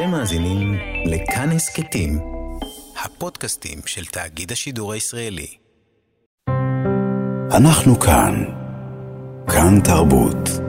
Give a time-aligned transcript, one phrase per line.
[0.00, 2.18] אתם מאזינים לכאן הסכתים,
[3.04, 5.46] הפודקאסטים של תאגיד השידור הישראלי.
[7.56, 8.44] אנחנו כאן.
[9.48, 10.59] כאן תרבות.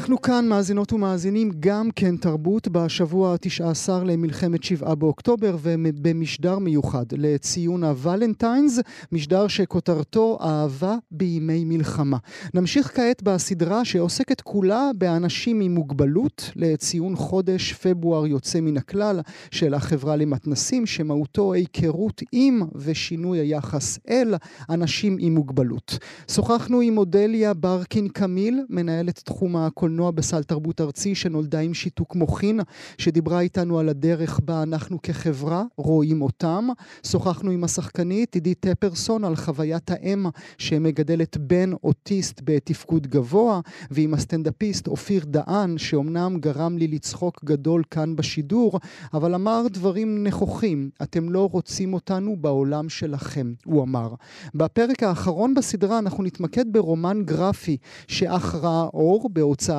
[0.00, 7.84] אנחנו כאן, מאזינות ומאזינים, גם כן תרבות בשבוע ה-19 למלחמת שבעה באוקטובר ובמשדר מיוחד לציון
[7.84, 8.78] הוולנטיינס,
[9.12, 12.16] משדר שכותרתו אהבה בימי מלחמה.
[12.54, 19.20] נמשיך כעת בסדרה שעוסקת כולה באנשים עם מוגבלות לציון חודש פברואר יוצא מן הכלל
[19.50, 24.34] של החברה למתנסים, שמהותו היכרות עם ושינוי היחס אל
[24.70, 25.98] אנשים עם מוגבלות.
[26.30, 32.60] שוחחנו עם אודליה ברקין קמיל, מנהלת תחום הקולנוע בסל תרבות ארצי שנולדה עם שיתוק מוחין,
[32.98, 36.68] שדיברה איתנו על הדרך בה אנחנו כחברה רואים אותם.
[37.06, 40.26] שוחחנו עם השחקנית עידית טפרסון על חוויית האם
[40.58, 48.16] שמגדלת בן אוטיסט בתפקוד גבוה, ועם הסטנדאפיסט אופיר דהן, שאומנם גרם לי לצחוק גדול כאן
[48.16, 48.80] בשידור,
[49.14, 54.14] אבל אמר דברים נכוחים, אתם לא רוצים אותנו בעולם שלכם, הוא אמר.
[54.54, 57.76] בפרק האחרון בסדרה אנחנו נתמקד ברומן גרפי
[58.08, 59.28] שאך ראה אור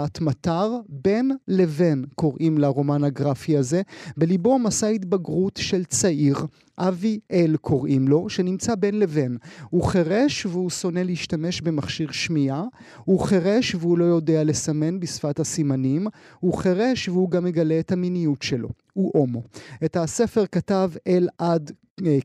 [0.02, 3.81] בהוצאת מטר, בין לבין קוראים לרומן הגרפי הזה.
[4.17, 6.35] בליבו מסע התבגרות של צעיר,
[6.77, 9.38] אבי אל קוראים לו, שנמצא בין לבין.
[9.69, 12.63] הוא חירש והוא שונא להשתמש במכשיר שמיעה,
[13.05, 16.07] הוא חירש והוא לא יודע לסמן בשפת הסימנים,
[16.39, 18.69] הוא חירש והוא גם מגלה את המיניות שלו.
[18.94, 19.44] הוא הומו.
[19.85, 21.72] את הספר כתב אלעד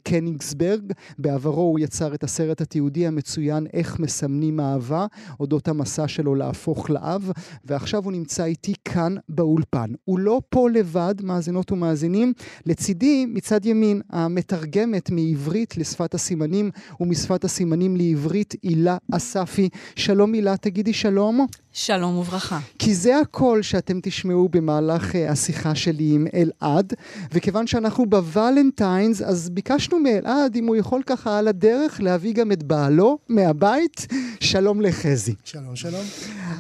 [0.03, 5.07] קניגסברג, בעברו הוא יצר את הסרט התיעודי המצוין איך מסמנים אהבה,
[5.41, 7.31] אודות המסע שלו להפוך לאב,
[7.65, 9.91] ועכשיו הוא נמצא איתי כאן באולפן.
[10.05, 12.33] הוא לא פה לבד, מאזינות ומאזינים,
[12.67, 19.69] לצידי מצד ימין המתרגמת מעברית לשפת הסימנים ומשפת הסימנים לעברית הילה אספי.
[19.97, 21.47] שלום הילה, תגידי שלום.
[21.73, 22.59] שלום וברכה.
[22.79, 26.93] כי זה הקול שאתם תשמעו במהלך uh, השיחה שלי עם אלעד,
[27.33, 32.63] וכיוון שאנחנו בוולנטיינס, אז ביקשנו מאלעד אם הוא יכול ככה על הדרך להביא גם את
[32.63, 34.07] בעלו מהבית.
[34.41, 35.35] שלום לחזי.
[35.45, 36.05] שלום, שלום.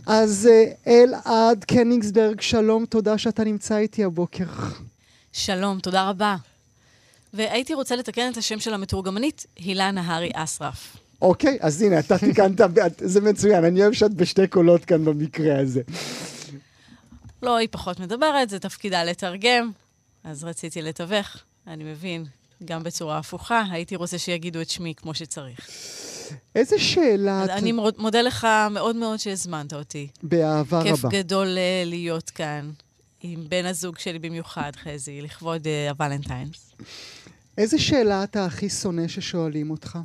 [0.06, 4.44] אז uh, אלעד קניגסברג, שלום, תודה שאתה נמצא איתי הבוקר.
[5.32, 6.37] שלום, תודה רבה.
[7.34, 10.97] והייתי רוצה לתקן את השם של המתורגמנית, הילה נהרי אסרף.
[11.22, 12.60] אוקיי, אז הנה, אתה תיקנת,
[12.98, 15.82] זה מצוין, אני אוהב שאת בשתי קולות כאן במקרה הזה.
[17.42, 19.71] לא, היא פחות מדברת, זה תפקידה לתרגם,
[20.25, 22.25] אז רציתי לתווך, אני מבין,
[22.65, 25.69] גם בצורה הפוכה, הייתי רוצה שיגידו את שמי כמו שצריך.
[26.55, 27.44] איזה שאלה...
[27.44, 27.50] את...
[27.50, 30.09] אני מודה לך מאוד מאוד שהזמנת אותי.
[30.22, 31.11] באהבה כיף רבה.
[31.11, 32.71] כיף גדול אה, להיות כאן,
[33.21, 36.72] עם בן הזוג שלי במיוחד, חזי, לכבוד uh, הוולנטיינס.
[37.59, 39.99] איזה שאלה אתה הכי שונא ששואלים אותך?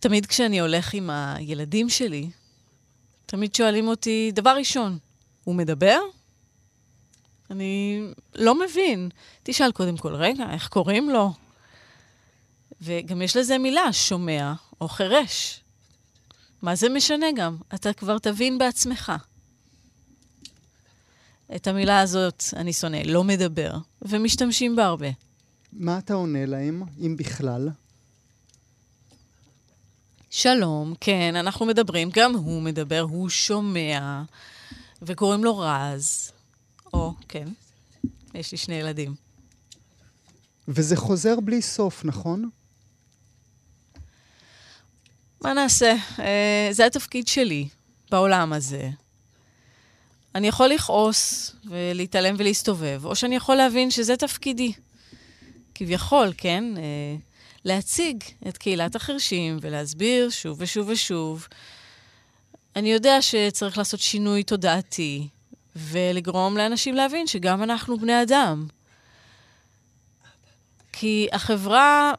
[0.00, 2.30] תמיד כשאני הולך עם הילדים שלי,
[3.26, 4.98] תמיד שואלים אותי, דבר ראשון,
[5.44, 5.98] הוא מדבר?
[7.50, 8.02] אני
[8.34, 9.08] לא מבין.
[9.42, 11.32] תשאל קודם כל, רגע, איך קוראים לו?
[12.80, 15.60] וגם יש לזה מילה, שומע או חירש.
[16.62, 17.56] מה זה משנה גם?
[17.74, 19.12] אתה כבר תבין בעצמך.
[21.56, 23.70] את המילה הזאת אני שונא, לא מדבר,
[24.02, 25.08] ומשתמשים בה הרבה.
[25.72, 27.68] מה אתה עונה להם, אם בכלל?
[30.30, 34.22] שלום, כן, אנחנו מדברים, גם הוא מדבר, הוא שומע,
[35.02, 36.32] וקוראים לו רז.
[36.92, 37.48] או, כן,
[38.34, 39.14] יש לי שני ילדים.
[40.68, 42.50] וזה חוזר בלי סוף, נכון?
[45.40, 45.94] מה נעשה?
[46.18, 47.68] אה, זה התפקיד שלי
[48.10, 48.90] בעולם הזה.
[50.34, 54.72] אני יכול לכעוס ולהתעלם ולהסתובב, או שאני יכול להבין שזה תפקידי.
[55.74, 56.64] כביכול, כן?
[56.76, 57.16] אה,
[57.64, 61.48] להציג את קהילת החרשים ולהסביר שוב ושוב ושוב.
[62.76, 65.28] אני יודע שצריך לעשות שינוי תודעתי
[65.76, 68.66] ולגרום לאנשים להבין שגם אנחנו בני אדם.
[70.92, 72.12] כי החברה,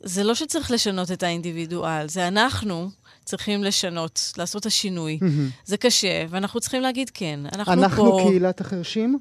[0.00, 2.90] זה לא שצריך לשנות את האינדיבידואל, זה אנחנו
[3.24, 5.18] צריכים לשנות, לעשות את השינוי.
[5.22, 5.64] Mm-hmm.
[5.64, 7.40] זה קשה, ואנחנו צריכים להגיד כן.
[7.54, 8.16] אנחנו, אנחנו פה...
[8.16, 9.18] אנחנו קהילת החרשים?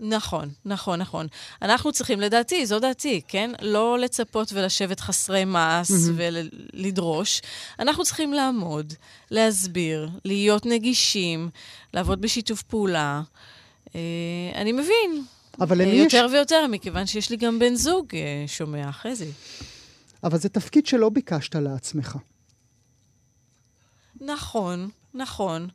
[0.00, 1.26] נכון, נכון, נכון.
[1.62, 3.50] אנחנו צריכים, לדעתי, זו דעתי, כן?
[3.62, 6.12] לא לצפות ולשבת חסרי מעש mm-hmm.
[6.74, 7.42] ולדרוש.
[7.78, 8.92] אנחנו צריכים לעמוד,
[9.30, 11.50] להסביר, להיות נגישים,
[11.94, 13.22] לעבוד בשיתוף פעולה.
[13.94, 14.00] אה,
[14.54, 15.24] אני מבין.
[15.60, 16.14] אבל למי אה, יש...
[16.14, 19.30] יותר ויותר, מכיוון שיש לי גם בן זוג אה, שומע, חזי.
[20.24, 22.16] אבל זה תפקיד שלא ביקשת לעצמך.
[24.20, 25.68] נכון, נכון.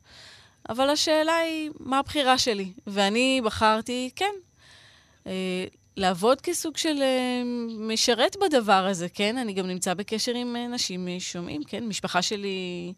[0.68, 2.72] אבל השאלה היא, מה הבחירה שלי?
[2.86, 4.34] ואני בחרתי, כן,
[5.26, 5.64] אה,
[5.96, 7.46] לעבוד כסוג של uh,
[7.78, 9.38] משרת בדבר הזה, כן?
[9.38, 11.84] אני גם נמצא בקשר עם uh, נשים שומעים, כן?
[11.84, 12.92] משפחה שלי...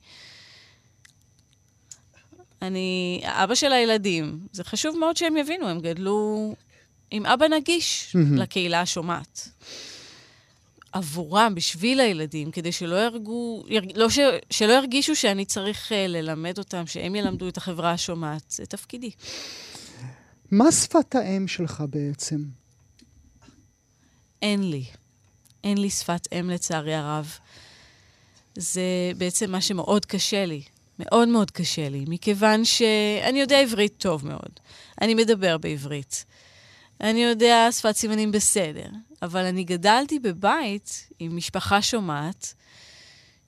[2.62, 4.46] אני אבא של הילדים.
[4.52, 6.54] זה חשוב מאוד שהם יבינו, הם גדלו
[7.10, 8.40] עם אבא נגיש mm-hmm.
[8.40, 9.48] לקהילה השומעת.
[10.94, 14.18] עבורם, בשביל הילדים, כדי שלא ירגו, ירג, לא ש,
[14.50, 18.42] שלא ירגישו שאני צריך uh, ללמד אותם, שהם ילמדו את החברה השומעת.
[18.48, 19.10] זה תפקידי.
[20.50, 22.44] מה שפת האם שלך בעצם?
[24.42, 24.84] אין לי.
[25.64, 27.38] אין לי שפת אם לצערי הרב.
[28.56, 28.82] זה
[29.18, 30.62] בעצם מה שמאוד קשה לי.
[30.98, 34.60] מאוד מאוד קשה לי, מכיוון שאני יודע עברית טוב מאוד.
[35.00, 36.24] אני מדבר בעברית.
[37.00, 38.88] אני יודע שפת סימנים בסדר,
[39.22, 42.54] אבל אני גדלתי בבית עם משפחה שומעת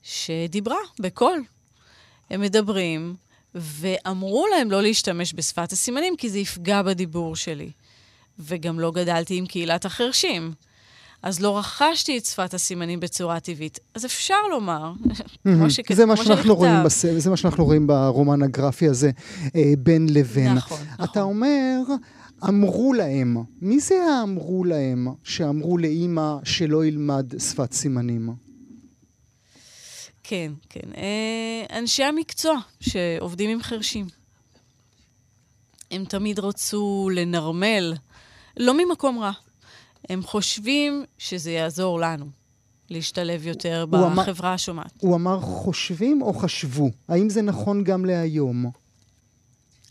[0.02, 1.44] שדיברה בקול.
[2.31, 3.16] הם מדברים,
[3.54, 7.70] ואמרו להם לא להשתמש בשפת הסימנים כי זה יפגע בדיבור שלי.
[8.38, 10.52] וגם לא גדלתי עם קהילת החרשים.
[11.26, 13.78] אז לא רכשתי את שפת הסימנים בצורה טבעית.
[13.94, 14.93] אז אפשר לומר,
[15.43, 15.93] כמו שכ...
[15.93, 16.88] זה מה שאנחנו רואים.
[17.19, 19.11] זה מה שאנחנו רואים ברומן הגרפי הזה,
[19.56, 20.55] אה, בין לבין.
[20.55, 21.23] נכון, אתה נכון.
[21.23, 21.78] אומר,
[22.49, 23.37] אמרו להם.
[23.62, 28.31] מי זה האמרו להם שאמרו לאימא שלא ילמד שפת סימנים?
[30.23, 30.93] כן, כן.
[30.96, 34.06] אה, אנשי המקצוע שעובדים עם חרשים.
[35.90, 37.94] הם תמיד רצו לנרמל,
[38.56, 39.32] לא ממקום רע.
[40.08, 42.26] הם חושבים שזה יעזור לנו
[42.91, 44.93] להשתלב יותר בחברה השומעת.
[44.99, 46.91] הוא אמר חושבים או חשבו?
[47.08, 48.70] האם זה נכון גם להיום?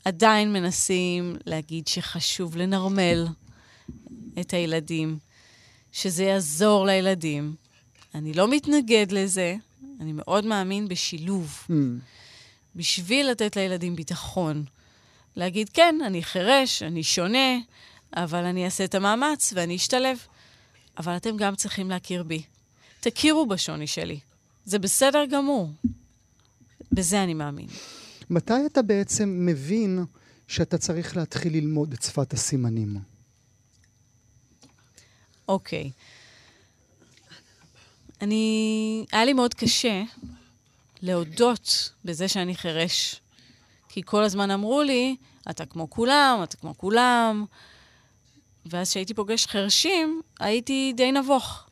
[0.06, 3.28] עדיין מנסים להגיד שחשוב לנרמל
[4.40, 5.18] את הילדים,
[5.92, 7.56] שזה יעזור לילדים.
[8.16, 9.56] אני לא מתנגד לזה,
[10.00, 11.60] אני מאוד מאמין בשילוב.
[11.70, 11.74] Mm.
[12.76, 14.64] בשביל לתת לילדים ביטחון.
[15.36, 17.58] להגיד, כן, אני חירש, אני שונה,
[18.16, 20.18] אבל אני אעשה את המאמץ ואני אשתלב.
[20.98, 22.44] אבל אתם גם צריכים להכיר בי.
[23.00, 24.20] תכירו בשוני שלי.
[24.66, 25.70] זה בסדר גמור.
[26.92, 27.68] בזה אני מאמין.
[28.30, 30.06] מתי אתה בעצם מבין
[30.48, 32.98] שאתה צריך להתחיל ללמוד את שפת הסימנים?
[35.48, 35.92] אוקיי.
[38.22, 39.06] אני...
[39.12, 40.04] היה לי מאוד קשה
[41.02, 43.22] להודות בזה שאני חירש.
[43.90, 45.16] כי כל הזמן אמרו לי,
[45.50, 47.46] אתה כמו כולם, אתה כמו כולם.
[48.66, 51.64] ואז כשהייתי פוגש חרשים, הייתי די נבוך.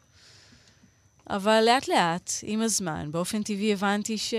[1.29, 4.33] אבל לאט-לאט, עם הזמן, באופן טבעי הבנתי ש...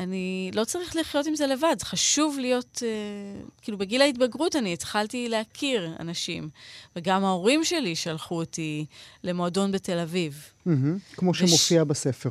[0.00, 5.28] אני לא צריך לחיות עם זה לבד, חשוב להיות, uh, כאילו בגיל ההתבגרות אני התחלתי
[5.28, 6.48] להכיר אנשים,
[6.96, 8.86] וגם ההורים שלי שלחו אותי
[9.24, 10.42] למועדון בתל אביב.
[10.66, 10.70] Mm-hmm,
[11.16, 11.38] כמו וש...
[11.38, 12.30] שמופיע בספר.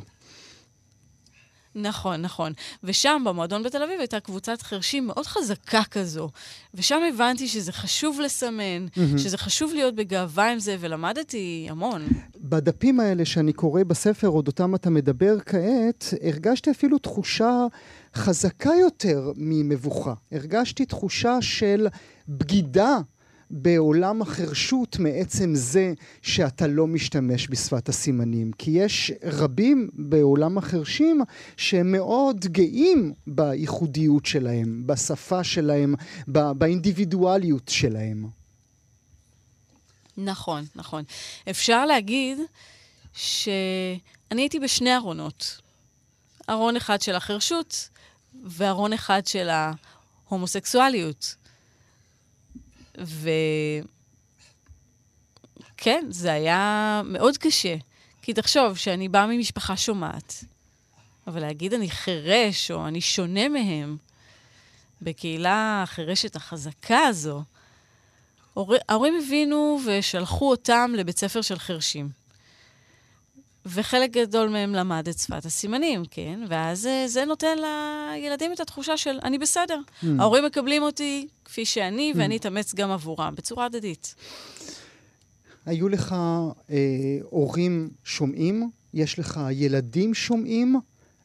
[1.74, 2.52] נכון, נכון.
[2.84, 6.28] ושם, במועדון בתל אביב, הייתה קבוצת חרשים מאוד חזקה כזו.
[6.74, 9.18] ושם הבנתי שזה חשוב לסמן, mm-hmm.
[9.18, 12.02] שזה חשוב להיות בגאווה עם זה, ולמדתי המון.
[12.36, 17.66] בדפים האלה שאני קורא בספר, עוד אותם אתה מדבר כעת, הרגשתי אפילו תחושה
[18.14, 20.14] חזקה יותר ממבוכה.
[20.32, 21.86] הרגשתי תחושה של
[22.28, 22.98] בגידה
[23.56, 25.92] בעולם החרשות מעצם זה
[26.22, 28.52] שאתה לא משתמש בשפת הסימנים.
[28.58, 31.20] כי יש רבים בעולם החרשים
[31.56, 35.94] שהם מאוד גאים בייחודיות שלהם, בשפה שלהם,
[36.26, 38.26] באינדיבידואליות שלהם.
[40.16, 41.04] נכון, נכון.
[41.50, 42.38] אפשר להגיד
[43.12, 43.98] שאני
[44.30, 45.60] הייתי בשני ארונות.
[46.50, 47.88] ארון אחד של החרשות
[48.44, 49.48] וארון אחד של
[50.28, 51.34] ההומוסקסואליות.
[55.76, 57.76] וכן, זה היה מאוד קשה.
[58.22, 60.44] כי תחשוב שאני באה ממשפחה שומעת,
[61.26, 63.96] אבל להגיד אני חירש או אני שונה מהם,
[65.02, 67.42] בקהילה החירשת החזקה הזו,
[68.88, 72.23] ההורים הבינו ושלחו אותם לבית ספר של חרשים.
[73.66, 76.40] וחלק גדול מהם למד את שפת הסימנים, כן?
[76.48, 79.78] ואז אה, זה נותן לילדים את התחושה של אני בסדר.
[79.78, 80.06] Mm.
[80.18, 82.18] ההורים מקבלים אותי כפי שאני, mm.
[82.18, 84.14] ואני אתאמץ גם עבורם, בצורה הדדית.
[85.66, 86.12] היו לך
[86.70, 86.76] אה,
[87.30, 88.70] הורים שומעים?
[88.94, 90.80] יש לך ילדים שומעים?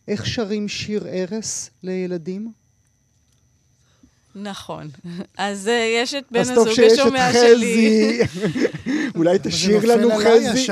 [0.08, 2.52] איך שרים שיר ערש לילדים?
[4.36, 4.90] נכון.
[5.38, 8.20] אז uh, יש את בן הזוג השומע שלי.
[9.18, 10.68] אולי תשאיר לנו חזי.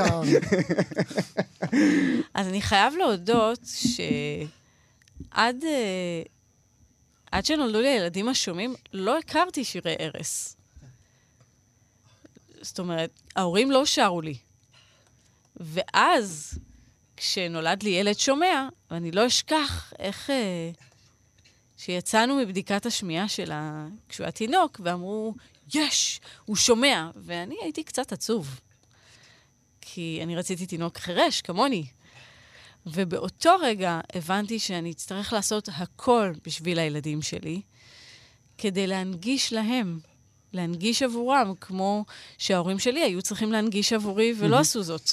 [2.34, 6.28] אז אני חייב להודות שעד uh,
[7.32, 10.48] עד שנולדו לי הילדים השומעים, לא הכרתי שירי ערש.
[12.60, 14.34] זאת אומרת, ההורים לא שרו לי.
[15.56, 16.58] ואז,
[17.16, 20.30] כשנולד לי ילד שומע, ואני לא אשכח איך...
[20.30, 20.87] Uh,
[21.78, 25.34] שיצאנו מבדיקת השמיעה שלה כשהוא היה תינוק, ואמרו,
[25.74, 27.10] יש, הוא שומע.
[27.16, 28.60] ואני הייתי קצת עצוב,
[29.80, 31.86] כי אני רציתי תינוק חירש, כמוני.
[32.86, 37.60] ובאותו רגע הבנתי שאני אצטרך לעשות הכל בשביל הילדים שלי,
[38.58, 40.00] כדי להנגיש להם,
[40.52, 42.04] להנגיש עבורם, כמו
[42.38, 45.10] שההורים שלי היו צריכים להנגיש עבורי ולא עשו זאת.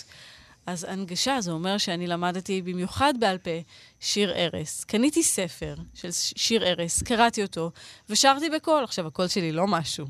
[0.65, 3.59] אז הנגשה, זה אומר שאני למדתי במיוחד בעל פה
[3.99, 4.83] שיר ערש.
[4.83, 7.71] קניתי ספר של שיר ערש, קראתי אותו,
[8.09, 8.83] ושרתי בקול.
[8.83, 10.05] עכשיו, הקול שלי לא משהו,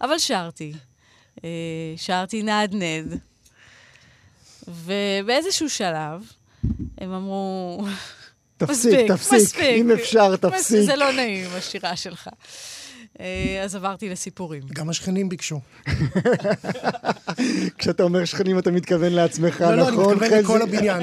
[0.00, 0.72] אבל שרתי.
[1.44, 1.50] אה,
[1.96, 3.20] שרתי נדנד.
[4.68, 6.32] ובאיזשהו שלב,
[6.98, 7.86] הם אמרו...
[8.56, 9.62] תפסיק, מספיק, תפסיק, מספיק.
[9.62, 10.80] אם אפשר, תפסיק.
[10.80, 12.28] זה לא נעים, השירה שלך.
[13.20, 14.62] אה, אז עברתי לסיפורים.
[14.72, 15.60] גם השכנים ביקשו.
[17.78, 19.74] כשאתה אומר שכנים, אתה מתכוון לעצמך, נכון?
[19.74, 21.02] לא, לא, אני מתכוון לכל הבניין.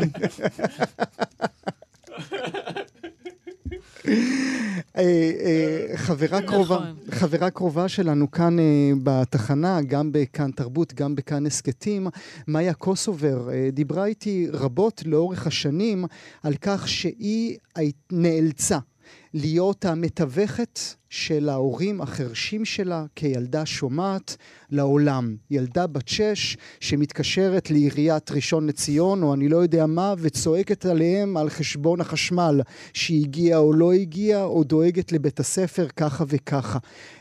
[4.97, 6.47] אה, אה, חברה נכון.
[6.47, 8.57] קרובה, חברה קרובה שלנו כאן
[9.03, 12.07] בתחנה, גם בכאן תרבות, גם בכאן הסכתים,
[12.47, 16.05] מאיה קוסובר, דיברה איתי רבות לאורך השנים
[16.43, 17.57] על כך שהיא
[18.11, 18.79] נאלצה
[19.37, 24.37] להיות המתווכת של ההורים החרשים שלה כילדה שומעת
[24.69, 25.35] לעולם.
[25.51, 31.49] ילדה בת שש שמתקשרת לעיריית ראשון לציון או אני לא יודע מה וצועקת עליהם על
[31.49, 32.61] חשבון החשמל
[32.93, 36.79] שהגיע או לא הגיע או דואגת לבית הספר ככה וככה.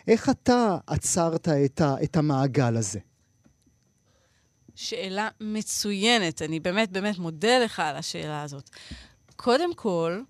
[0.08, 2.98] איך אתה עצרת את, ה, את המעגל הזה?
[4.74, 6.42] שאלה מצוינת.
[6.42, 8.70] אני באמת באמת מודה לך על השאלה הזאת.
[9.36, 10.20] קודם כל,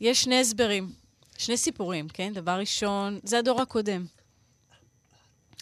[0.00, 0.92] יש שני הסברים,
[1.38, 2.32] שני סיפורים, כן?
[2.32, 4.04] דבר ראשון, זה הדור הקודם.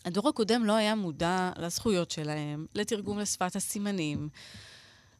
[0.04, 4.28] הדור הקודם לא היה מודע לזכויות שלהם, לתרגום לשפת הסימנים.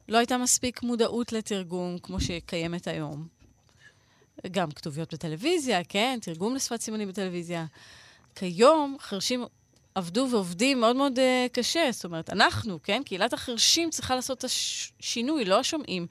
[0.09, 3.29] לא הייתה מספיק מודעות לתרגום כמו שקיימת היום.
[4.51, 6.19] גם כתוביות בטלוויזיה, כן?
[6.23, 7.67] תרגום לשפת סימנים בטלוויזיה.
[8.35, 9.45] כיום חרשים
[9.99, 11.89] עבדו ועובדים מאוד מאוד uh, קשה.
[11.93, 16.07] זאת אומרת, אנחנו, כן, קהילת החרשים צריכה לעשות את השינוי, לא השומעים.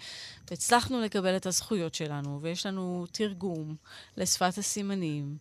[0.50, 3.76] והצלחנו לקבל את הזכויות שלנו, ויש לנו תרגום
[4.18, 5.38] לשפת הסימנים.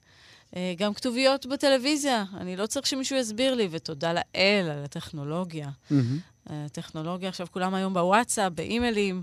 [0.51, 5.69] Uh, גם כתוביות בטלוויזיה, אני לא צריך שמישהו יסביר לי, ותודה לאל על הטכנולוגיה.
[5.69, 5.95] Mm-hmm.
[6.47, 9.23] הטכנולוגיה, עכשיו כולם היום בוואטסאפ, באימיילים,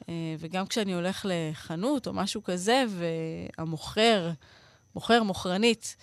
[0.00, 0.04] uh,
[0.38, 4.30] וגם כשאני הולך לחנות או משהו כזה, והמוכר,
[4.94, 5.96] מוכר, מוכרנית,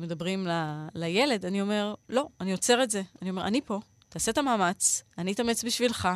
[0.00, 0.50] מדברים ל,
[0.94, 3.02] לילד, אני אומר, לא, אני עוצר את זה.
[3.22, 6.08] אני אומר, אני פה, תעשה את המאמץ, אני אתאמץ בשבילך,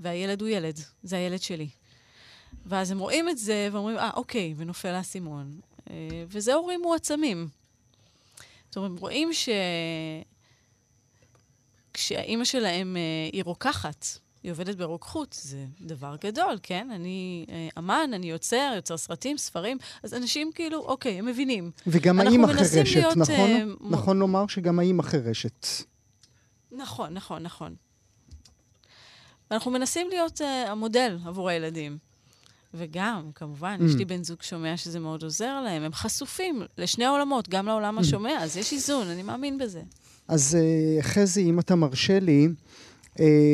[0.00, 1.68] והילד הוא ילד, זה הילד שלי.
[2.66, 5.60] ואז הם רואים את זה ואומרים, אה, אוקיי, ונופל האסימון.
[5.90, 7.48] אה, וזה הורים מועצמים.
[8.68, 9.48] זאת אומרת, הם רואים ש...
[11.94, 14.06] כשהאימא שלהם אה, היא רוקחת,
[14.44, 16.88] היא עובדת ברוקחות, זה דבר גדול, כן?
[16.90, 21.70] אני אה, אמן, אני יוצר, יוצר סרטים, ספרים, אז אנשים כאילו, אוקיי, הם מבינים.
[21.86, 23.50] וגם האימא חירשת, להיות, נכון?
[23.80, 25.66] Uh, נכון לומר שגם האימא חירשת.
[26.72, 27.74] נכון, נכון, נכון.
[29.50, 31.98] אנחנו מנסים להיות uh, המודל עבור הילדים.
[32.74, 33.84] וגם, כמובן, mm.
[33.84, 35.82] יש לי בן זוג שומע שזה מאוד עוזר להם.
[35.82, 38.00] הם חשופים לשני העולמות, גם לעולם mm.
[38.00, 39.82] השומע, אז יש איזון, אני מאמין בזה.
[40.28, 42.50] אז uh, חזי, אם אתה מרשה לי, אה,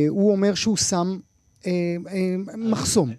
[0.09, 1.19] הוא אומר שהוא שם
[1.67, 3.11] אה, אה, מחסום.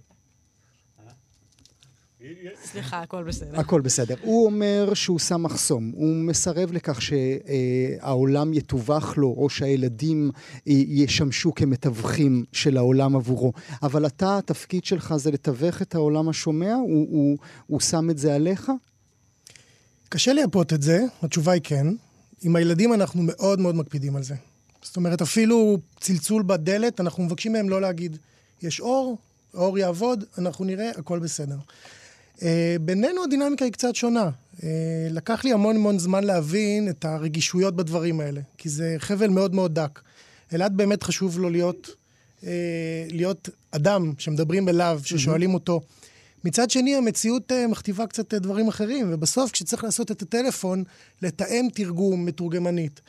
[2.64, 3.60] סליחה, הכל בסדר.
[3.60, 4.16] הכל בסדר.
[4.22, 5.92] הוא אומר שהוא שם מחסום.
[5.96, 10.32] הוא מסרב לכך שהעולם יתווך לו, או שהילדים
[10.66, 13.54] ישמשו כמתווכים של העולם עבורו.
[13.84, 16.74] אבל אתה, התפקיד שלך זה לתווך את העולם השומע?
[16.74, 18.72] הוא, הוא, הוא שם את זה עליך?
[20.10, 21.88] קשה לייפות את זה, התשובה היא כן.
[22.42, 24.36] עם הילדים אנחנו מאוד מאוד מקפידים על זה.
[24.84, 28.18] זאת אומרת, אפילו צלצול בדלת, אנחנו מבקשים מהם לא להגיד,
[28.62, 29.18] יש אור,
[29.54, 31.58] האור יעבוד, אנחנו נראה, הכל בסדר.
[32.38, 32.44] Uh,
[32.82, 34.30] בינינו הדינמיקה היא קצת שונה.
[34.58, 34.64] Uh,
[35.12, 39.74] לקח לי המון המון זמן להבין את הרגישויות בדברים האלה, כי זה חבל מאוד מאוד
[39.74, 40.00] דק.
[40.54, 41.96] אלעד באמת חשוב לו להיות,
[42.42, 42.46] uh,
[43.12, 45.82] להיות אדם שמדברים אליו, ששואלים אותו.
[46.44, 50.84] מצד שני, המציאות uh, מכתיבה קצת uh, דברים אחרים, ובסוף, כשצריך לעשות את הטלפון,
[51.22, 53.02] לתאם תרגום מתורגמנית.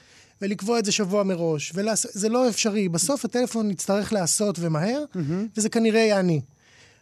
[0.43, 2.89] ולקבוע את זה שבוע מראש, וזה לא אפשרי.
[2.89, 5.19] בסוף הטלפון יצטרך להיעשות ומהר, mm-hmm.
[5.57, 6.41] וזה כנראה יהיה אני.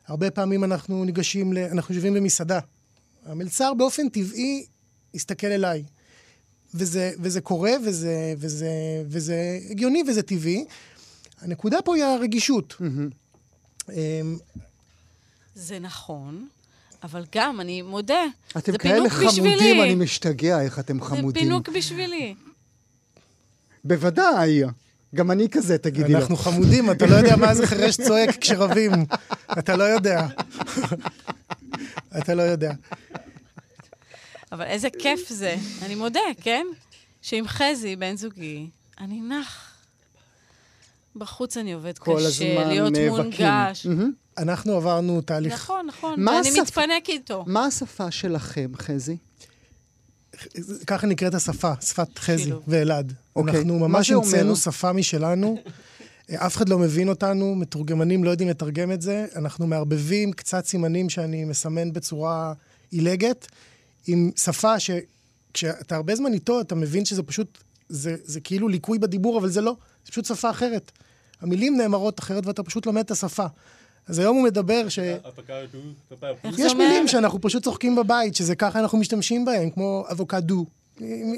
[0.07, 1.59] הרבה פעמים אנחנו ניגשים, ל...
[1.59, 2.59] אנחנו יושבים במסעדה.
[3.27, 4.67] המלצר באופן טבעי
[5.15, 5.83] יסתכל אליי.
[6.75, 8.71] וזה, וזה קורה, וזה, וזה,
[9.07, 10.65] וזה הגיוני וזה טבעי.
[11.41, 12.75] הנקודה פה היא הרגישות.
[12.81, 13.93] Mm-hmm.
[15.55, 16.49] זה נכון,
[17.03, 18.79] אבל גם, אני מודה, זה פינוק בשבילי.
[18.79, 21.43] אתם כאלה חמודים, אני משתגע איך אתם חמודים.
[21.43, 22.35] זה פינוק בשבילי.
[23.85, 24.63] בוודאי.
[25.15, 26.19] גם אני כזה, תגידי לו.
[26.19, 28.93] אנחנו חמודים, אתה לא יודע מה זה חירש צועק כשרבים.
[29.59, 30.27] אתה לא יודע.
[32.19, 32.73] אתה לא יודע.
[34.53, 36.67] אבל איזה כיף זה, אני מודה, כן?
[37.23, 38.71] שעם חזי, בן זוגי,
[39.01, 39.67] אני נח.
[41.17, 42.93] בחוץ אני עובד כל קשה, הזמן להיות.
[43.11, 43.87] מונגש.
[44.39, 45.53] אנחנו עברנו תהליך...
[45.53, 46.61] נכון, נכון, ואני?
[46.61, 47.45] מתפנק איתו.
[47.47, 49.17] מה השפה שלכם, חזי?
[50.87, 52.63] ככה נקראת השפה, שפת חזי שילוב.
[52.69, 53.13] ואלעד.
[53.37, 53.59] אוקיי.
[53.59, 54.11] אנחנו מה ממש?
[54.11, 55.57] המצאנו שפה משלנו.
[56.35, 59.27] אף אחד לא מבין אותנו, מתורגמנים לא יודעים לתרגם את זה.
[59.37, 62.53] אנחנו מערבבים קצת סימנים שאני מסמן בצורה
[62.91, 63.47] עילגת,
[64.07, 69.39] עם שפה שכשאתה הרבה זמן איתו, אתה מבין שזה פשוט, זה, זה כאילו ליקוי בדיבור,
[69.39, 70.93] אבל זה לא, זה פשוט שפה אחרת.
[71.41, 73.47] המילים נאמרות אחרת ואתה פשוט לומד את השפה.
[74.09, 74.99] אז היום הוא מדבר ש...
[76.59, 76.75] יש?
[76.75, 80.66] מילים שאנחנו פשוט צוחקים בבית, שזה ככה אנחנו משתמשים בהם, כמו אבוקדו.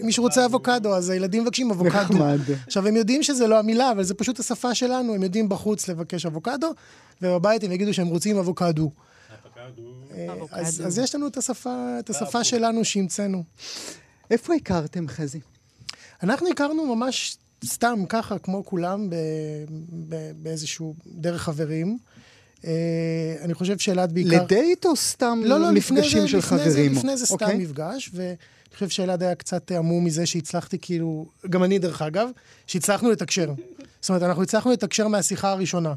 [0.03, 1.99] מי שרוצה אבוקדו, אז הילדים מבקשים אבוקדו.
[1.99, 2.39] נחמד.
[2.67, 5.15] עכשיו, הם יודעים שזה לא המילה, אבל זה פשוט השפה שלנו.
[5.15, 6.73] הם יודעים בחוץ לבקש אבוקדו,
[7.23, 8.91] ובבית הם יגידו שהם רוצים אבוקדו.
[10.15, 10.27] אה.
[10.51, 13.45] אז, יש לנו את השפה, שלנו שהמצאנו.
[14.31, 15.41] איפה הכרתם, חזי?
[16.23, 19.15] אנחנו הכרנו ממש סתם ככה, כמו כולם, ב,
[20.09, 21.99] ב, באיזשהו דרך חברים.
[22.67, 24.43] אה, אני חושב שאלעד בעיקר...
[24.43, 26.71] לדייט או סתם לא, לא, מפגשים זה, של לפני חברים?
[26.71, 27.59] זה, לפני זה סתם אוקיי?
[27.59, 28.37] מפגש, ואני
[28.75, 32.29] חושב שאלעד היה קצת המום מזה שהצלחתי כאילו, גם אני דרך אגב,
[32.67, 33.53] שהצלחנו לתקשר.
[34.01, 35.95] זאת אומרת, אנחנו הצלחנו לתקשר מהשיחה הראשונה.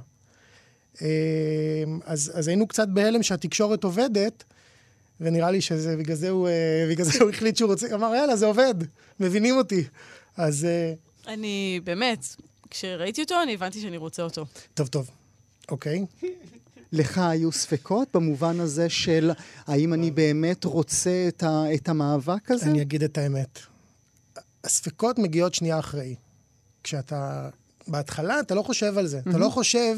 [1.02, 1.08] אה,
[2.06, 4.44] אז, אז היינו קצת בהלם שהתקשורת עובדת,
[5.22, 8.36] ונראה לי שזה, בגלל זה הוא, אה, בגלל זה הוא החליט שהוא רוצה, אמר, יאללה,
[8.36, 8.76] זה עובד,
[9.20, 9.84] מבינים אותי.
[10.38, 10.94] אז אה,
[11.34, 12.26] אני, באמת,
[12.70, 14.46] כשראיתי אותו, אני הבנתי שאני רוצה אותו.
[14.74, 15.10] טוב, טוב,
[15.72, 16.06] אוקיי.
[16.92, 19.32] לך היו ספקות במובן הזה של
[19.68, 22.66] האם אני באמת רוצה את, ה, את המאבק הזה?
[22.66, 23.60] אני אגיד את האמת.
[24.64, 26.16] הספקות מגיעות שנייה אחרי.
[26.84, 27.50] כשאתה...
[27.88, 29.20] בהתחלה אתה לא חושב על זה.
[29.30, 29.98] אתה לא חושב,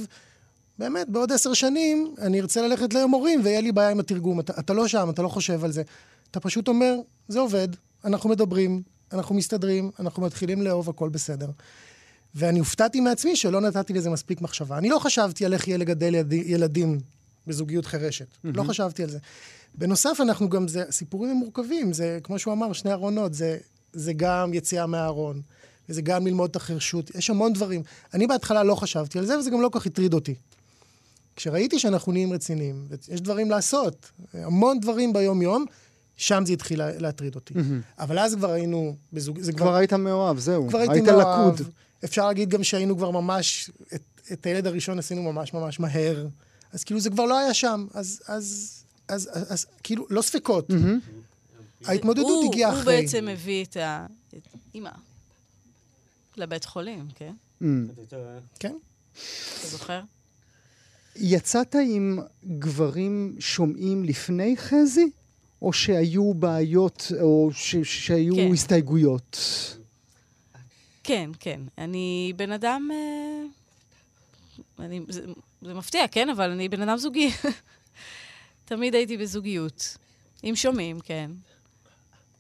[0.79, 4.39] באמת, בעוד עשר שנים אני ארצה ללכת למורים ויהיה לי בעיה עם התרגום.
[4.39, 5.83] אתה, אתה לא שם, אתה לא חושב על זה.
[6.31, 6.95] אתה פשוט אומר,
[7.27, 7.67] זה עובד,
[8.05, 8.81] אנחנו מדברים,
[9.13, 11.49] אנחנו מסתדרים, אנחנו מתחילים לאהוב, הכל בסדר.
[12.35, 14.77] ואני הופתעתי מעצמי שלא נתתי לזה מספיק מחשבה.
[14.77, 16.99] אני לא חשבתי על איך יהיה לגדל ילדי, ילדים
[17.47, 18.25] בזוגיות חירשת.
[18.25, 18.47] Mm-hmm.
[18.53, 19.17] לא חשבתי על זה.
[19.75, 21.93] בנוסף, אנחנו גם, זה, הסיפורים הם מורכבים.
[21.93, 23.33] זה, כמו שהוא אמר, שני ארונות.
[23.33, 23.57] זה,
[23.93, 25.41] זה גם יציאה מהארון,
[25.89, 27.15] וזה גם ללמוד את החירשות.
[27.15, 27.81] יש המון דברים.
[28.13, 30.35] אני בהתחלה לא חשבתי על זה, וזה גם לא כל כך הטריד אותי.
[31.35, 35.65] כשראיתי שאנחנו נהיים רציניים, ויש דברים לעשות, המון דברים ביום-יום,
[36.17, 37.53] שם זה התחיל לה- להטריד אותי.
[37.53, 37.99] Mm-hmm.
[38.03, 39.39] אבל אז כבר היינו בזוג...
[39.41, 40.67] זה כבר היית מאוהב, זהו.
[40.69, 41.53] כבר הייתי היית מאוהב.
[41.53, 41.67] לקוד.
[42.05, 44.01] אפשר להגיד גם שהיינו כבר ממש, את,
[44.33, 46.27] את הילד הראשון עשינו ממש ממש מהר.
[46.73, 47.87] אז כאילו זה כבר לא היה שם.
[47.93, 48.73] אז, אז,
[49.07, 50.67] אז, אז, אז כאילו, לא ספקות.
[51.85, 53.01] ההתמודדות הוא- הגיעה הוא אחרי.
[53.01, 54.05] בעצם הביא את ה...
[54.37, 54.89] את אימא
[56.37, 57.33] לבית חולים, כן?
[57.61, 57.65] Mm.
[58.59, 58.75] כן?
[59.59, 60.01] אתה זוכר?
[61.15, 62.19] יצאת עם
[62.57, 65.09] גברים שומעים לפני חזי?
[65.61, 68.53] או שהיו בעיות, או ש- שהיו כן.
[68.53, 69.37] הסתייגויות?
[71.07, 71.61] כן, כן.
[71.77, 72.89] אני בן אדם...
[72.93, 73.43] אה,
[74.85, 75.25] אני, זה,
[75.61, 76.29] זה מפתיע, כן?
[76.29, 77.31] אבל אני בן אדם זוגי.
[78.65, 79.97] תמיד הייתי בזוגיות.
[80.43, 81.31] עם שומעים, כן.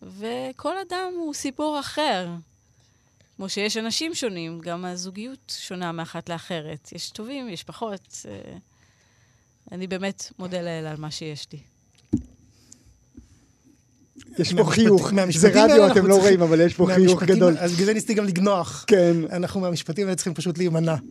[0.01, 2.27] וכל אדם הוא סיפור אחר.
[3.35, 6.91] כמו שיש אנשים שונים, גם הזוגיות שונה מאחת לאחרת.
[6.91, 8.25] יש טובים, יש פחות.
[8.29, 8.57] אה,
[9.71, 11.59] אני באמת מודה לאל על מה שיש לי.
[14.39, 15.11] יש פה חיוך.
[15.29, 17.57] זה רדיו, אתם לא רואים, אבל יש פה חיוך גדול.
[17.59, 18.85] אז בגלל זה ניסיתי גם לגנוח.
[18.87, 19.15] כן.
[19.31, 20.95] אנחנו מהמשפטים האלה צריכים פשוט להימנע.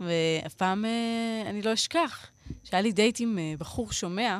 [0.00, 2.26] ואף פעם אה, אני לא אשכח
[2.64, 4.38] שהיה לי דייט עם אה, בחור שומע,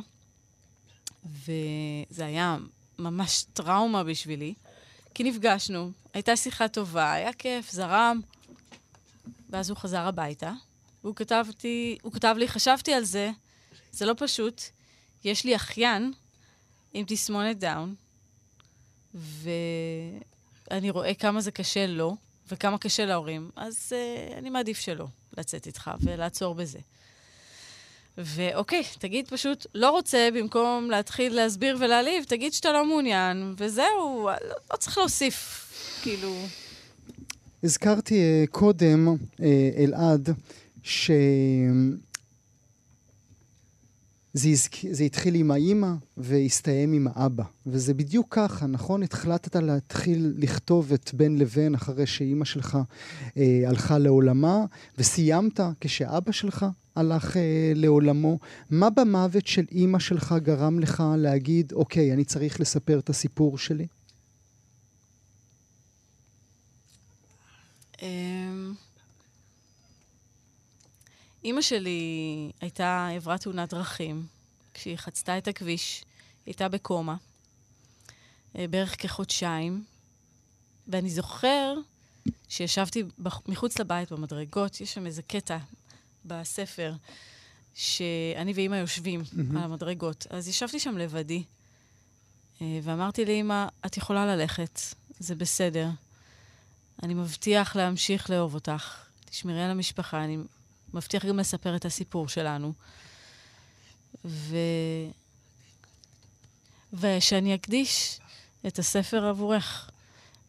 [1.27, 2.57] וזה היה
[2.99, 4.55] ממש טראומה בשבילי,
[5.15, 8.21] כי נפגשנו, הייתה שיחה טובה, היה כיף, זרם,
[9.51, 10.53] ואז הוא חזר הביתה,
[11.05, 11.45] והוא כתב,
[12.03, 13.31] הוא כתב לי, חשבתי על זה,
[13.93, 14.63] זה לא פשוט,
[15.25, 16.13] יש לי אחיין
[16.93, 17.95] עם תסמונת דאון,
[19.15, 22.17] ואני רואה כמה זה קשה לו,
[22.51, 25.07] וכמה קשה להורים, אז uh, אני מעדיף שלא
[25.39, 26.79] לצאת איתך ולעצור בזה.
[28.19, 34.57] ואוקיי, תגיד פשוט, לא רוצה, במקום להתחיל להסביר ולהעליב, תגיד שאתה לא מעוניין, וזהו, לא,
[34.73, 35.69] לא צריך להוסיף,
[36.03, 36.35] כאילו...
[37.63, 39.09] הזכרתי אה, קודם,
[39.43, 40.29] אה, אלעד,
[40.83, 41.11] ש...
[44.35, 44.85] זה, הזכ...
[44.91, 47.45] זה התחיל עם האימא והסתיים עם האבא.
[47.67, 49.03] וזה בדיוק ככה, נכון?
[49.03, 52.79] התחלטת להתחיל לכתוב את בין לבין אחרי שאימא שלך
[53.37, 54.65] אה, הלכה לעולמה,
[54.99, 56.67] וסיימת כשאבא שלך
[56.97, 58.39] הלך אה, לעולמו.
[58.71, 63.87] מה במוות של אימא שלך גרם לך להגיד, אוקיי, אני צריך לספר את הסיפור שלי?
[71.45, 74.27] אימא שלי הייתה, עברה תאונת דרכים.
[74.75, 76.05] כשהיא חצתה את הכביש,
[76.47, 77.17] היא הייתה בקומה.
[78.59, 79.85] אה, בערך כחודשיים,
[80.89, 81.75] ואני זוכר
[82.49, 83.03] שישבתי.
[83.47, 85.59] מחוץ לבית במדרגות, יש שם איזה קטע
[86.25, 86.95] בספר,
[87.75, 89.59] שאני ואימא יושבים mm-hmm.
[89.59, 90.27] על המדרגות.
[90.31, 91.45] אז ישבתי שם לבדי,
[92.63, 94.81] אה, ואמרתי לאימא, את יכולה ללכת,
[95.19, 95.89] זה בסדר.
[97.03, 99.05] אני מבטיח להמשיך לאהוב אותך.
[99.25, 100.39] תשמרי על המשפחה, אני
[100.95, 102.73] מבטיח גם לספר את הסיפור שלנו.
[104.25, 104.57] ו...
[106.93, 108.21] ושאני אקדיש
[108.67, 109.91] את הספר עבורך.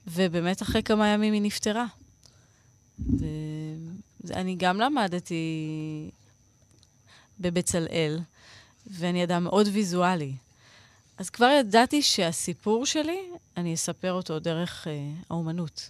[0.07, 1.85] ובאמת אחרי כמה ימים היא נפטרה.
[4.23, 6.11] ואני גם למדתי
[7.39, 8.19] בבצלאל,
[8.87, 10.33] ואני אדם מאוד ויזואלי.
[11.17, 14.93] אז כבר ידעתי שהסיפור שלי, אני אספר אותו דרך אה,
[15.29, 15.89] האומנות.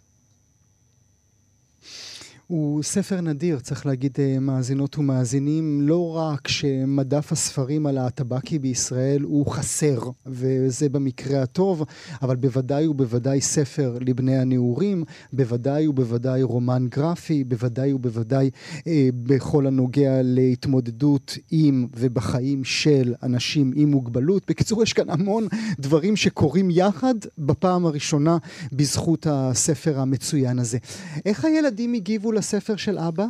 [2.47, 9.21] הוא ספר נדיר, צריך להגיד אה, מאזינות ומאזינים, לא רק שמדף הספרים על הטבקי בישראל
[9.21, 11.84] הוא חסר, וזה במקרה הטוב,
[12.21, 15.03] אבל בוודאי ובוודאי ספר לבני הנעורים,
[15.34, 18.49] בוודאי ובוודאי רומן גרפי, בוודאי ובוודאי
[18.88, 24.43] אה, בכל הנוגע להתמודדות עם ובחיים של אנשים עם מוגבלות.
[24.47, 25.47] בקיצור, יש כאן המון
[25.79, 28.38] דברים שקורים יחד בפעם הראשונה
[28.73, 30.77] בזכות הספר המצוין הזה.
[31.25, 33.26] איך הילדים הגיבו לספר של אבא?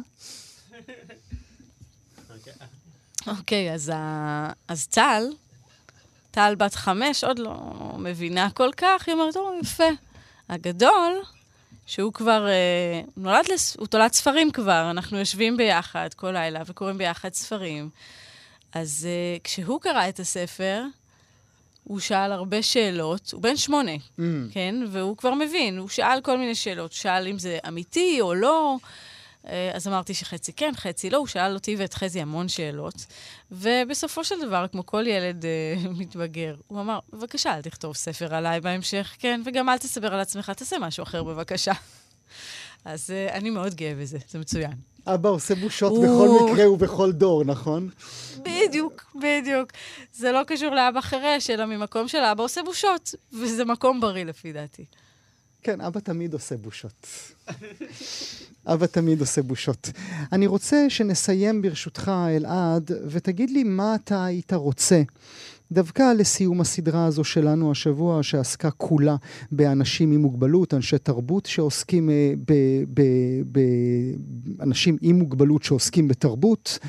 [3.28, 4.50] אוקיי, אז, ה...
[4.68, 5.24] אז טל,
[6.32, 9.84] טל בת חמש, עוד לא מבינה כל כך, היא אומרת, או, יפה.
[10.50, 11.22] הגדול,
[11.86, 13.76] שהוא כבר, אה, נולד, לס...
[13.78, 17.90] הוא תולד ספרים כבר, אנחנו יושבים ביחד כל לילה וקוראים ביחד ספרים.
[18.74, 20.84] אז אה, כשהוא קרא את הספר,
[21.88, 24.22] הוא שאל הרבה שאלות, הוא בן שמונה, mm.
[24.52, 24.76] כן?
[24.92, 26.92] והוא כבר מבין, הוא שאל כל מיני שאלות.
[26.92, 28.78] הוא שאל אם זה אמיתי או לא.
[29.48, 31.18] אה, אז אמרתי שחצי כן, חצי לא.
[31.18, 33.06] הוא שאל אותי ואת חזי המון שאלות.
[33.52, 38.62] ובסופו של דבר, כמו כל ילד uh, מתבגר, הוא אמר, בבקשה, אל תכתוב ספר עליי
[38.62, 39.42] בהמשך, כן?
[39.46, 41.74] וגם אל תסבר על עצמך, תעשה משהו אחר בבקשה.
[42.86, 44.95] אז uh, אני מאוד גאה בזה, זה מצוין.
[45.08, 46.06] אבא עושה בושות הוא...
[46.06, 47.90] בכל מקרה ובכל דור, נכון?
[48.40, 49.72] בדיוק, בדיוק.
[50.14, 54.54] זה לא קשור לאבא חירש, אלא ממקום של אבא עושה בושות, וזה מקום בריא לפי
[54.54, 54.86] דעתי.
[55.64, 57.08] כן, אבא תמיד עושה בושות.
[58.68, 59.90] אבא תמיד עושה בושות.
[60.32, 65.02] אני רוצה שנסיים ברשותך, אלעד, ותגיד לי מה אתה היית רוצה
[65.72, 69.16] דווקא לסיום הסדרה הזו שלנו השבוע, שעסקה כולה
[69.52, 72.10] באנשים עם מוגבלות, אנשי תרבות שעוסקים,
[74.58, 76.80] באנשים עם מוגבלות שעוסקים בתרבות,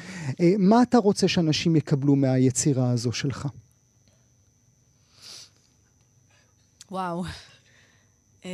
[0.40, 3.48] אה, מה אתה רוצה שאנשים יקבלו מהיצירה הזו שלך?
[6.90, 7.24] וואו.
[8.44, 8.50] אה,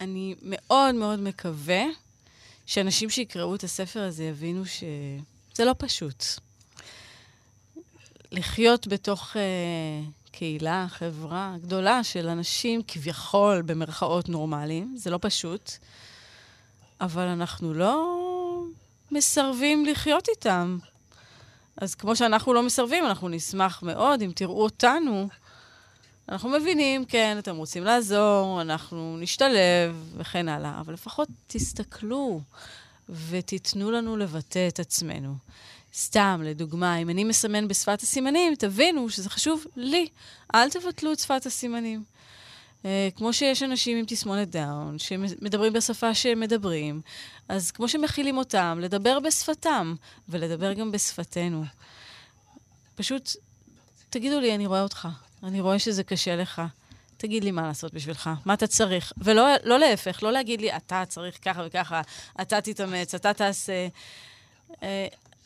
[0.00, 1.82] אני מאוד מאוד מקווה
[2.66, 6.24] שאנשים שיקראו את הספר הזה יבינו שזה לא פשוט.
[8.32, 9.38] לחיות בתוך uh,
[10.32, 15.72] קהילה, חברה גדולה של אנשים כביכול במרכאות נורמליים, זה לא פשוט,
[17.00, 18.24] אבל אנחנו לא
[19.10, 20.78] מסרבים לחיות איתם.
[21.76, 25.28] אז כמו שאנחנו לא מסרבים, אנחנו נשמח מאוד אם תראו אותנו.
[26.28, 32.40] אנחנו מבינים, כן, אתם רוצים לעזור, אנחנו נשתלב וכן הלאה, אבל לפחות תסתכלו
[33.28, 35.34] ותיתנו לנו לבטא את עצמנו.
[35.94, 40.08] סתם, לדוגמה, אם אני מסמן בשפת הסימנים, תבינו שזה חשוב לי.
[40.54, 42.04] אל תבטלו את שפת הסימנים.
[42.82, 47.00] Uh, כמו שיש אנשים עם תסמונת דאון, שמדברים בשפה שהם מדברים,
[47.48, 49.94] אז כמו שמכילים אותם, לדבר בשפתם,
[50.28, 51.64] ולדבר גם בשפתנו.
[52.94, 53.30] פשוט
[54.10, 55.08] תגידו לי, אני רואה אותך,
[55.42, 56.62] אני רואה שזה קשה לך.
[57.16, 59.12] תגיד לי מה לעשות בשבילך, מה אתה צריך.
[59.16, 62.00] ולא לא להפך, לא להגיד לי, אתה צריך ככה וככה,
[62.40, 63.88] אתה תתאמץ, אתה תעשה.
[64.70, 64.74] Uh,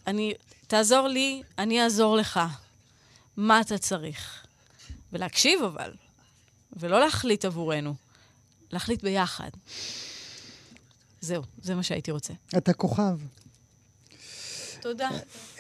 [0.06, 0.32] אני,
[0.66, 2.40] תעזור לי, אני אעזור לך.
[3.36, 4.46] מה אתה צריך?
[5.12, 5.90] ולהקשיב אבל,
[6.76, 7.94] ולא להחליט עבורנו,
[8.72, 9.50] להחליט ביחד.
[11.20, 12.32] זהו, זה מה שהייתי רוצה.
[12.56, 13.18] אתה כוכב.
[14.80, 15.08] תודה.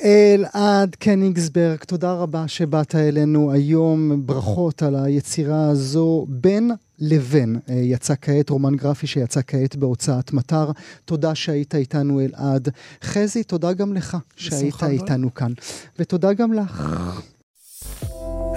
[0.04, 4.26] אלעד קניגסברג, תודה רבה שבאת אלינו היום.
[4.26, 6.26] ברכות על היצירה הזו.
[6.28, 6.70] בין
[7.02, 10.70] לבין אה, יצא כעת רומן גרפי שיצא כעת בהוצאת מטר.
[11.04, 12.68] תודה שהיית איתנו אלעד.
[13.04, 15.52] חזי, תודה גם לך שהיית איתנו כאן.
[15.98, 16.82] ותודה גם לך.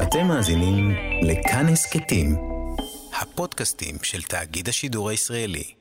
[0.02, 2.36] אתם מאזינים לכאן הסכתים,
[3.22, 5.75] הפודקאסטים של תאגיד השידור הישראלי.